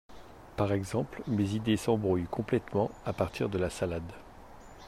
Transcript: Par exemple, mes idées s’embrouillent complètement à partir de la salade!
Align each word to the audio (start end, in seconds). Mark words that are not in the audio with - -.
Par 0.57 0.71
exemple, 0.73 1.21
mes 1.27 1.53
idées 1.53 1.77
s’embrouillent 1.77 2.25
complètement 2.25 2.89
à 3.05 3.13
partir 3.13 3.49
de 3.49 3.59
la 3.59 3.69
salade! 3.69 4.13